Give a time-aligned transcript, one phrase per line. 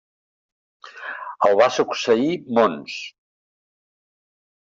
[1.49, 2.97] El va succeir Mons.